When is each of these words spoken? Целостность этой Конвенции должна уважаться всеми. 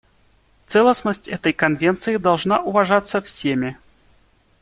Целостность 0.65 1.27
этой 1.27 1.53
Конвенции 1.53 2.17
должна 2.17 2.59
уважаться 2.61 3.21
всеми. 3.21 3.77